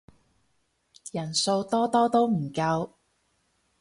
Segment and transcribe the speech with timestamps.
[1.11, 2.93] 人數多多都唔夠